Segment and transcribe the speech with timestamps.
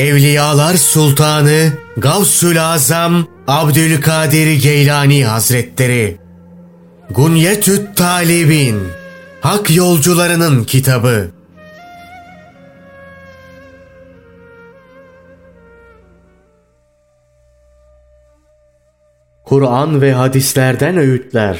[0.00, 6.16] Evliyalar Sultanı Gavsül Azam Abdülkadir Geylani Hazretleri
[7.10, 8.80] Gunyetüt Talibin
[9.40, 11.30] Hak Yolcularının Kitabı
[19.44, 21.58] Kur'an ve hadislerden öğütler,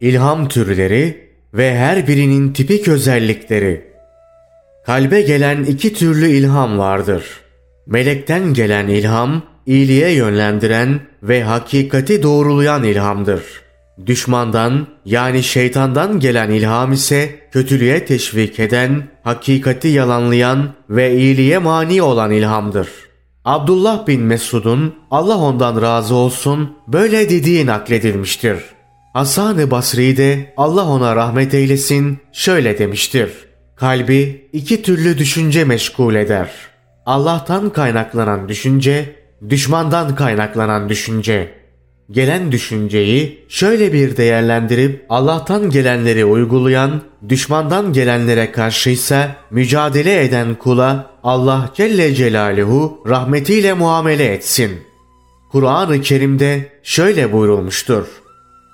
[0.00, 3.92] ilham türleri ve her birinin tipik özellikleri.
[4.86, 7.47] Kalbe gelen iki türlü ilham vardır.
[7.88, 13.42] Melekten gelen ilham, iyiliğe yönlendiren ve hakikati doğrulayan ilhamdır.
[14.06, 22.30] Düşmandan yani şeytandan gelen ilham ise kötülüğe teşvik eden, hakikati yalanlayan ve iyiliğe mani olan
[22.30, 22.88] ilhamdır.
[23.44, 28.58] Abdullah bin Mesud'un Allah ondan razı olsun böyle dediği nakledilmiştir.
[29.12, 33.30] Hasan-ı Basri de Allah ona rahmet eylesin şöyle demiştir.
[33.76, 36.67] Kalbi iki türlü düşünce meşgul eder.
[37.08, 39.14] Allah'tan kaynaklanan düşünce,
[39.48, 41.54] düşmandan kaynaklanan düşünce.
[42.10, 51.70] Gelen düşünceyi şöyle bir değerlendirip Allah'tan gelenleri uygulayan, düşmandan gelenlere karşıysa mücadele eden kula Allah
[51.74, 54.70] Celle Celaluhu rahmetiyle muamele etsin.
[55.52, 58.06] Kur'an-ı Kerim'de şöyle buyurulmuştur.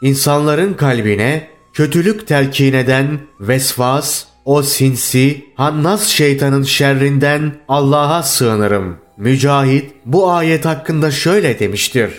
[0.02, 8.96] İnsanların kalbine kötülük telkin eden vesvas, o sinsi, hannas şeytanın şerrinden Allah'a sığınırım.
[9.16, 12.10] Mücahit bu ayet hakkında şöyle demiştir.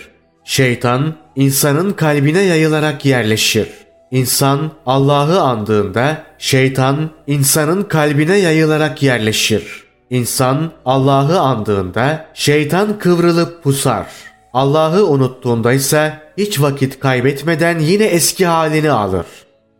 [0.44, 3.68] Şeytan insanın kalbine yayılarak yerleşir.
[4.10, 9.84] İnsan Allah'ı andığında şeytan insanın kalbine yayılarak yerleşir.
[10.10, 14.06] İnsan Allah'ı andığında şeytan kıvrılıp pusar.
[14.52, 19.26] Allah'ı unuttuğunda ise hiç vakit kaybetmeden yine eski halini alır.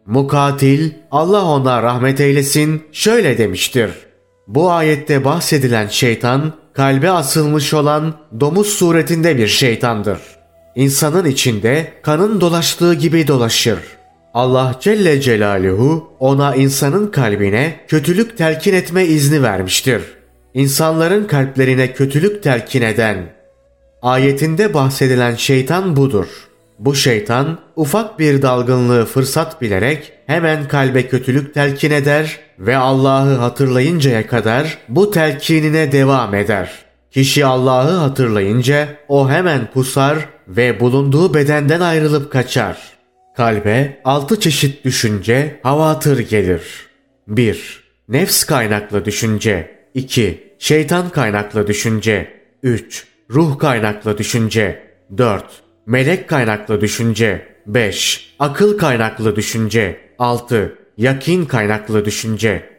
[0.06, 3.90] Mukatil Allah ona rahmet eylesin şöyle demiştir.
[4.46, 10.18] Bu ayette bahsedilen şeytan kalbe asılmış olan domuz suretinde bir şeytandır.
[10.74, 13.78] İnsanın içinde kanın dolaştığı gibi dolaşır.
[14.34, 20.02] Allah Celle Celaluhu ona insanın kalbine kötülük telkin etme izni vermiştir.
[20.54, 23.16] İnsanların kalplerine kötülük telkin eden.
[24.02, 26.26] Ayetinde bahsedilen şeytan budur.
[26.78, 34.26] Bu şeytan ufak bir dalgınlığı fırsat bilerek hemen kalbe kötülük telkin eder ve Allah'ı hatırlayıncaya
[34.26, 36.70] kadar bu telkinine devam eder.
[37.10, 42.78] Kişi Allah'ı hatırlayınca o hemen pusar ve bulunduğu bedenden ayrılıp kaçar.
[43.36, 46.62] Kalbe altı çeşit düşünce, havatır gelir.
[47.28, 47.84] 1.
[48.08, 50.54] Nefs kaynaklı düşünce 2.
[50.58, 52.32] Şeytan kaynaklı düşünce
[52.62, 53.06] 3.
[53.30, 54.82] Ruh kaynaklı düşünce
[55.18, 55.65] 4.
[55.86, 58.34] Melek kaynaklı düşünce 5.
[58.38, 60.78] Akıl kaynaklı düşünce 6.
[60.96, 62.70] Yakin kaynaklı düşünce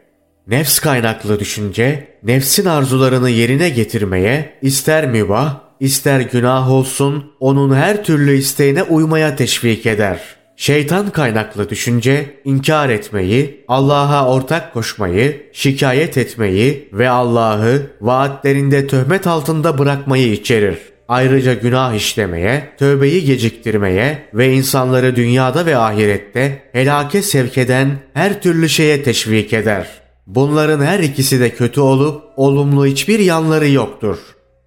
[0.47, 8.37] Nefs kaynaklı düşünce, nefsin arzularını yerine getirmeye, ister mübah, ister günah olsun, onun her türlü
[8.37, 10.21] isteğine uymaya teşvik eder.
[10.55, 19.77] Şeytan kaynaklı düşünce, inkar etmeyi, Allah'a ortak koşmayı, şikayet etmeyi ve Allah'ı vaatlerinde töhmet altında
[19.77, 20.96] bırakmayı içerir.
[21.07, 28.69] Ayrıca günah işlemeye, tövbeyi geciktirmeye ve insanları dünyada ve ahirette helake sevk eden her türlü
[28.69, 29.87] şeye teşvik eder.
[30.27, 34.17] Bunların her ikisi de kötü olup olumlu hiçbir yanları yoktur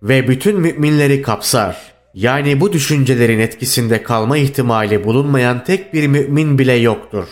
[0.03, 1.77] ve bütün müminleri kapsar.
[2.15, 7.27] Yani bu düşüncelerin etkisinde kalma ihtimali bulunmayan tek bir mümin bile yoktur.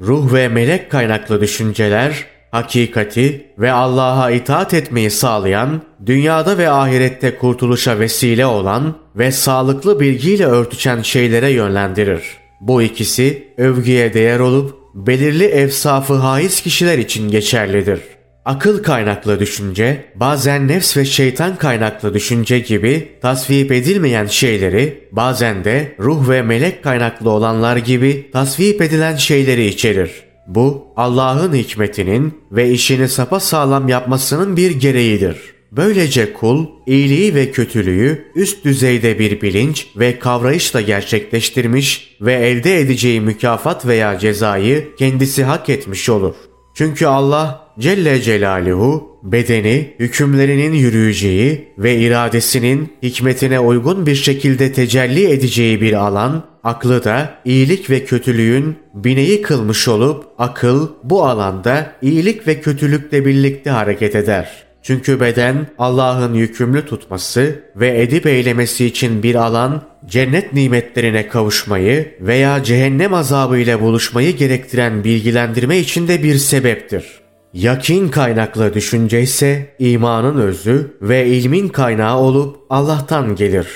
[0.00, 2.24] Ruh ve melek kaynaklı düşünceler,
[2.56, 10.46] hakikati ve Allah'a itaat etmeyi sağlayan, dünyada ve ahirette kurtuluşa vesile olan ve sağlıklı bilgiyle
[10.46, 12.22] örtüşen şeylere yönlendirir.
[12.60, 18.00] Bu ikisi övgüye değer olup belirli efsafı haiz kişiler için geçerlidir.
[18.44, 25.96] Akıl kaynaklı düşünce, bazen nefs ve şeytan kaynaklı düşünce gibi tasvip edilmeyen şeyleri, bazen de
[26.00, 30.25] ruh ve melek kaynaklı olanlar gibi tasvip edilen şeyleri içerir.
[30.46, 35.36] Bu Allah'ın hikmetinin ve işini sapa sağlam yapmasının bir gereğidir.
[35.72, 43.20] Böylece kul iyiliği ve kötülüğü üst düzeyde bir bilinç ve kavrayışla gerçekleştirmiş ve elde edeceği
[43.20, 46.34] mükafat veya cezayı kendisi hak etmiş olur.
[46.74, 55.80] Çünkü Allah Celle Celaluhu bedeni hükümlerinin yürüyeceği ve iradesinin hikmetine uygun bir şekilde tecelli edeceği
[55.80, 62.60] bir alan, aklı da iyilik ve kötülüğün bineği kılmış olup akıl bu alanda iyilik ve
[62.60, 69.82] kötülükle birlikte hareket eder.'' Çünkü beden Allah'ın yükümlü tutması ve edip eylemesi için bir alan,
[70.06, 77.04] cennet nimetlerine kavuşmayı veya cehennem azabı ile buluşmayı gerektiren bilgilendirme için de bir sebeptir.
[77.52, 83.66] Yakin kaynaklı düşünce ise imanın özü ve ilmin kaynağı olup Allah'tan gelir.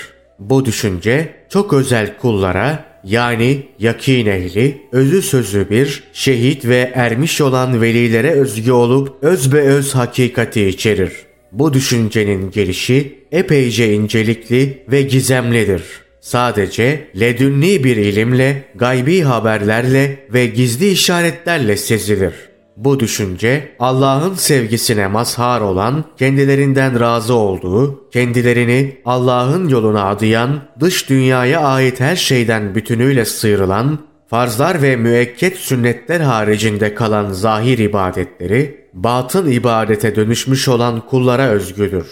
[0.41, 7.81] Bu düşünce çok özel kullara yani yakin ehli, özü sözü bir, şehit ve ermiş olan
[7.81, 11.11] velilere özgü olup öz be öz hakikati içerir.
[11.51, 15.83] Bu düşüncenin gelişi epeyce incelikli ve gizemlidir.
[16.21, 22.50] Sadece ledünni bir ilimle, gaybi haberlerle ve gizli işaretlerle sezilir.''
[22.83, 31.59] Bu düşünce Allah'ın sevgisine mazhar olan, kendilerinden razı olduğu, kendilerini Allah'ın yoluna adayan, dış dünyaya
[31.59, 40.15] ait her şeyden bütünüyle sıyrılan, farzlar ve müekket sünnetler haricinde kalan zahir ibadetleri, batın ibadete
[40.15, 42.07] dönüşmüş olan kullara özgüdür.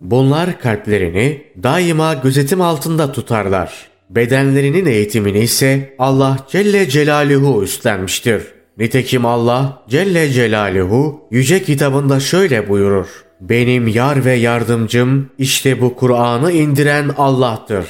[0.00, 3.88] Bunlar kalplerini daima gözetim altında tutarlar.
[4.10, 13.06] Bedenlerinin eğitimini ise Allah Celle Celaluhu üstlenmiştir.'' Nitekim Allah Celle Celaluhu yüce kitabında şöyle buyurur.
[13.40, 17.86] Benim yar ve yardımcım işte bu Kur'an'ı indiren Allah'tır.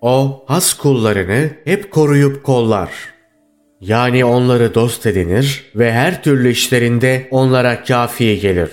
[0.00, 2.90] O has kullarını hep koruyup kollar.
[3.80, 8.70] Yani onları dost edinir ve her türlü işlerinde onlara kafi gelir.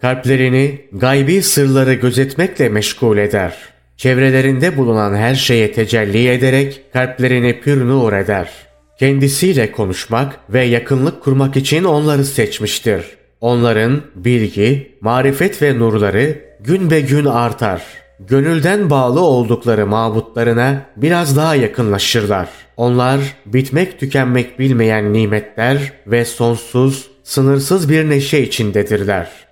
[0.00, 3.54] Kalplerini gaybi sırları gözetmekle meşgul eder.
[3.96, 11.56] Çevrelerinde bulunan her şeye tecelli ederek kalplerini pür nur eder.'' Kendisiyle konuşmak ve yakınlık kurmak
[11.56, 13.04] için onları seçmiştir.
[13.40, 17.82] Onların bilgi, marifet ve nurları gün be gün artar.
[18.20, 22.48] Gönülden bağlı oldukları mabutlarına biraz daha yakınlaşırlar.
[22.76, 29.43] Onlar bitmek tükenmek bilmeyen nimetler ve sonsuz, sınırsız bir neşe içindedirler.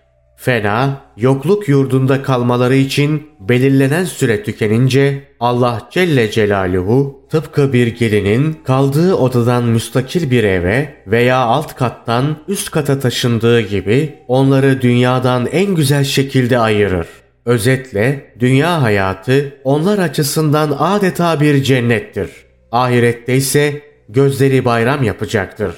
[0.45, 9.15] Fena, yokluk yurdunda kalmaları için belirlenen süre tükenince Allah Celle Celaluhu tıpkı bir gelinin kaldığı
[9.15, 16.05] odadan müstakil bir eve veya alt kattan üst kata taşındığı gibi onları dünyadan en güzel
[16.05, 17.07] şekilde ayırır.
[17.45, 22.31] Özetle dünya hayatı onlar açısından adeta bir cennettir.
[22.73, 25.75] Ahirette ise gözleri bayram yapacaktır.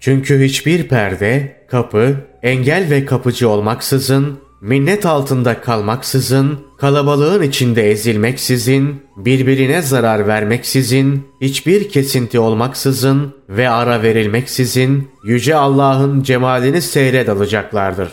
[0.00, 9.82] Çünkü hiçbir perde, kapı, engel ve kapıcı olmaksızın, minnet altında kalmaksızın, kalabalığın içinde ezilmeksizin, birbirine
[9.82, 18.12] zarar vermeksizin, hiçbir kesinti olmaksızın ve ara verilmeksizin Yüce Allah'ın cemalini seyret alacaklardır.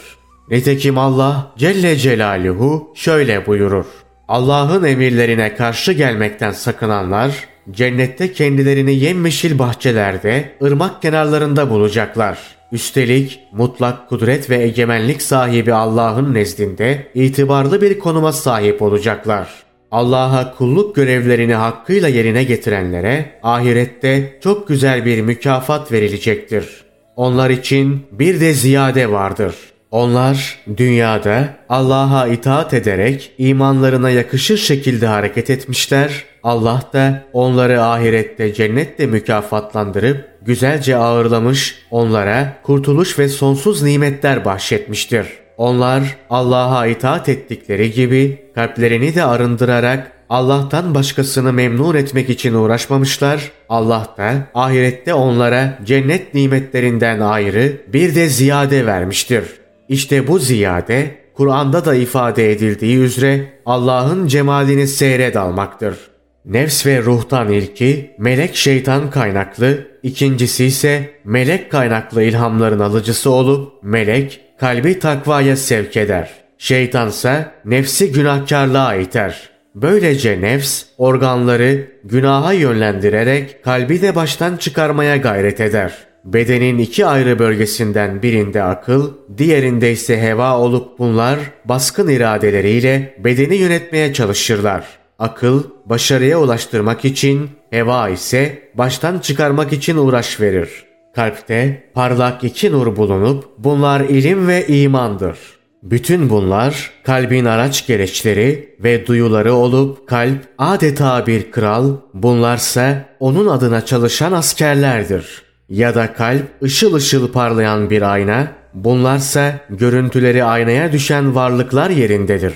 [0.49, 3.85] Nitekim Allah Celle Celaluhu şöyle buyurur.
[4.27, 12.58] Allah'ın emirlerine karşı gelmekten sakınanlar, cennette kendilerini yemyeşil bahçelerde, ırmak kenarlarında bulacaklar.
[12.71, 19.49] Üstelik mutlak kudret ve egemenlik sahibi Allah'ın nezdinde itibarlı bir konuma sahip olacaklar.
[19.91, 26.83] Allah'a kulluk görevlerini hakkıyla yerine getirenlere ahirette çok güzel bir mükafat verilecektir.
[27.15, 29.55] Onlar için bir de ziyade vardır.
[29.91, 36.23] Onlar dünyada Allah'a itaat ederek imanlarına yakışır şekilde hareket etmişler.
[36.43, 45.27] Allah da onları ahirette cennetle mükafatlandırıp güzelce ağırlamış, onlara kurtuluş ve sonsuz nimetler bahşetmiştir.
[45.57, 53.51] Onlar Allah'a itaat ettikleri gibi kalplerini de arındırarak Allah'tan başkasını memnun etmek için uğraşmamışlar.
[53.69, 59.43] Allah da ahirette onlara cennet nimetlerinden ayrı bir de ziyade vermiştir.
[59.89, 65.97] İşte bu ziyade Kur'an'da da ifade edildiği üzere Allah'ın cemalini seyre dalmaktır.
[66.45, 74.41] Nefs ve ruhtan ilki melek şeytan kaynaklı, ikincisi ise melek kaynaklı ilhamların alıcısı olup melek
[74.59, 76.29] kalbi takvaya sevk eder.
[76.57, 79.49] Şeytansa nefsi günahkarlığa iter.
[79.75, 85.93] Böylece nefs organları günaha yönlendirerek kalbi de baştan çıkarmaya gayret eder.
[86.25, 94.13] Bedenin iki ayrı bölgesinden birinde akıl, diğerinde ise heva olup bunlar baskın iradeleriyle bedeni yönetmeye
[94.13, 94.98] çalışırlar.
[95.19, 100.69] Akıl başarıya ulaştırmak için, heva ise baştan çıkarmak için uğraş verir.
[101.15, 105.37] Kalpte parlak iki nur bulunup bunlar ilim ve imandır.
[105.83, 113.85] Bütün bunlar kalbin araç gereçleri ve duyuları olup kalp adeta bir kral, bunlarsa onun adına
[113.85, 121.89] çalışan askerlerdir.'' ya da kalp ışıl ışıl parlayan bir ayna, bunlarsa görüntüleri aynaya düşen varlıklar
[121.89, 122.53] yerindedir.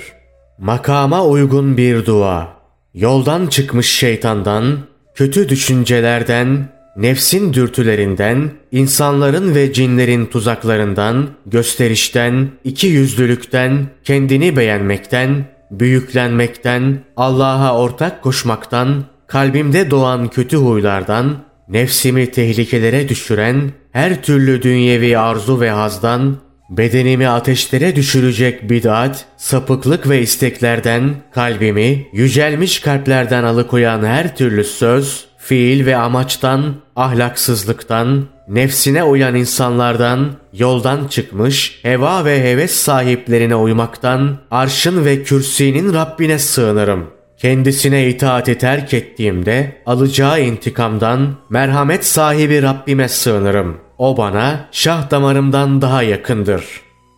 [0.57, 2.47] Makama uygun bir dua,
[2.93, 4.77] yoldan çıkmış şeytandan,
[5.15, 17.77] kötü düşüncelerden, nefsin dürtülerinden, insanların ve cinlerin tuzaklarından, gösterişten, iki yüzlülükten, kendini beğenmekten, büyüklenmekten, Allah'a
[17.77, 21.37] ortak koşmaktan, kalbimde doğan kötü huylardan,
[21.69, 26.37] nefsimi tehlikelere düşüren her türlü dünyevi arzu ve hazdan,
[26.69, 35.85] Bedenimi ateşlere düşürecek bid'at, sapıklık ve isteklerden, kalbimi yücelmiş kalplerden alıkoyan her türlü söz, fiil
[35.85, 45.23] ve amaçtan, ahlaksızlıktan, nefsine uyan insanlardan, yoldan çıkmış, heva ve heves sahiplerine uymaktan, arşın ve
[45.23, 47.09] kürsinin Rabbine sığınırım.
[47.37, 53.77] Kendisine itaati terk ettiğimde alacağı intikamdan merhamet sahibi Rabbime sığınırım.
[53.97, 56.65] O bana şah damarımdan daha yakındır.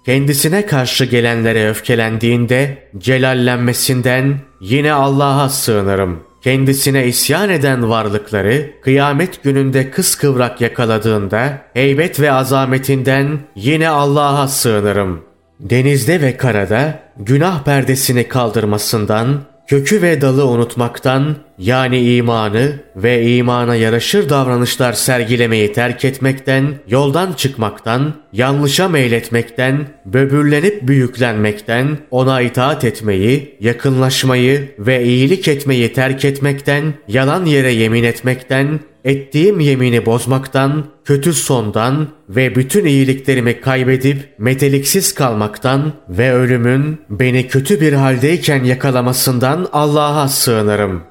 [0.05, 6.23] Kendisine karşı gelenlere öfkelendiğinde celallenmesinden yine Allah'a sığınırım.
[6.41, 15.23] Kendisine isyan eden varlıkları kıyamet gününde kıskıvrak yakaladığında heybet ve azametinden yine Allah'a sığınırım.
[15.59, 24.29] Denizde ve karada günah perdesini kaldırmasından kökü ve dalı unutmaktan yani imanı ve imana yaraşır
[24.29, 35.03] davranışlar sergilemeyi terk etmekten, yoldan çıkmaktan, yanlışa meyletmekten, böbürlenip büyüklenmekten, ona itaat etmeyi, yakınlaşmayı ve
[35.03, 42.85] iyilik etmeyi terk etmekten, yalan yere yemin etmekten, ettiğim yemini bozmaktan, kötü sondan ve bütün
[42.85, 51.03] iyiliklerimi kaybedip meteliksiz kalmaktan ve ölümün beni kötü bir haldeyken yakalamasından Allah'a sığınırım.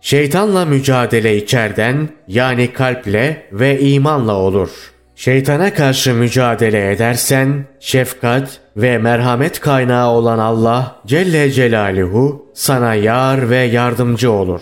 [0.00, 4.70] Şeytanla mücadele içerden yani kalple ve imanla olur.
[5.16, 13.56] Şeytana karşı mücadele edersen şefkat ve merhamet kaynağı olan Allah Celle Celaluhu sana yar ve
[13.56, 14.60] yardımcı olur.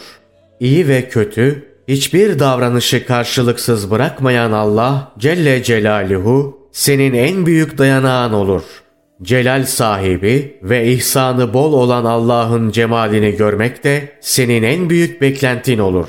[0.61, 8.87] İyi ve kötü hiçbir davranışı karşılıksız bırakmayan Allah Celle Celaluhu senin en büyük dayanağın olur.''
[9.23, 16.09] Celal sahibi ve ihsanı bol olan Allah'ın cemalini görmek de senin en büyük beklentin olur.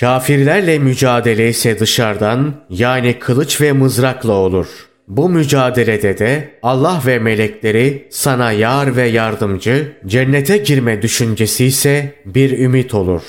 [0.00, 4.66] Kafirlerle mücadele ise dışarıdan yani kılıç ve mızrakla olur.
[5.08, 12.58] Bu mücadelede de Allah ve melekleri sana yar ve yardımcı, cennete girme düşüncesi ise bir
[12.58, 13.22] ümit olur.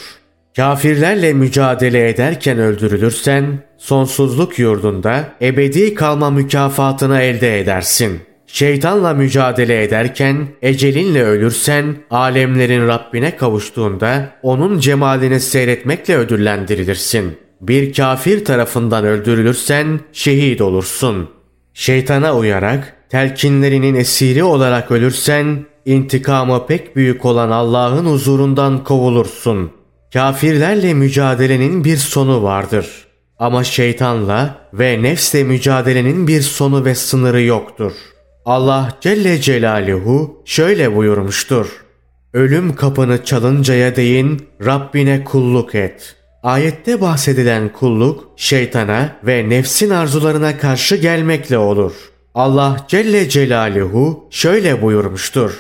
[0.55, 11.23] Kafirlerle mücadele ederken öldürülürsen, sonsuzluk yurdunda ebedi kalma mükafatını elde edersin.'' Şeytanla mücadele ederken ecelinle
[11.23, 17.37] ölürsen alemlerin Rabbine kavuştuğunda onun cemalini seyretmekle ödüllendirilirsin.
[17.61, 21.29] Bir kafir tarafından öldürülürsen şehit olursun.
[21.73, 29.71] Şeytana uyarak telkinlerinin esiri olarak ölürsen intikamı pek büyük olan Allah'ın huzurundan kovulursun.
[30.13, 33.07] Kafirlerle mücadelenin bir sonu vardır.
[33.39, 41.85] Ama şeytanla ve nefsle mücadelenin bir sonu ve sınırı yoktur.'' Allah Celle Celaluhu şöyle buyurmuştur.
[42.33, 46.15] Ölüm kapını çalıncaya değin Rabbine kulluk et.
[46.43, 51.93] Ayette bahsedilen kulluk şeytana ve nefsin arzularına karşı gelmekle olur.
[52.35, 55.59] Allah Celle Celaluhu şöyle buyurmuştur.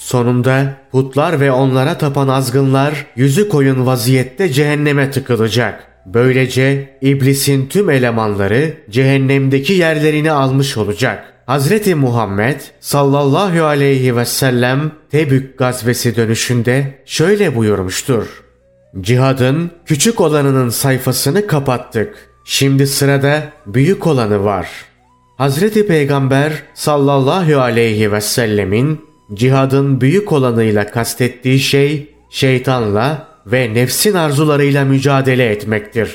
[0.00, 5.86] Sonunda putlar ve onlara tapan azgınlar yüzü koyun vaziyette cehenneme tıkılacak.
[6.06, 11.24] Böylece iblisin tüm elemanları cehennemdeki yerlerini almış olacak.
[11.46, 18.42] Hazreti Muhammed sallallahu aleyhi ve sellem Tebük gazvesi dönüşünde şöyle buyurmuştur.
[19.00, 22.28] Cihadın küçük olanının sayfasını kapattık.
[22.44, 24.68] Şimdi sırada büyük olanı var.
[25.36, 34.84] Hazreti Peygamber sallallahu aleyhi ve sellemin cihadın büyük olanıyla kastettiği şey şeytanla ve nefsin arzularıyla
[34.84, 36.14] mücadele etmektir.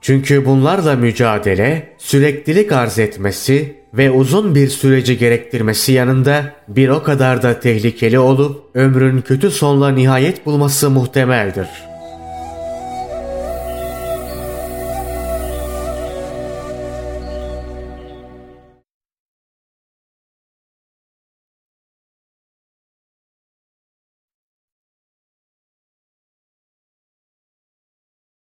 [0.00, 7.42] Çünkü bunlarla mücadele süreklilik arz etmesi ve uzun bir süreci gerektirmesi yanında bir o kadar
[7.42, 11.87] da tehlikeli olup ömrün kötü sonla nihayet bulması muhtemeldir.''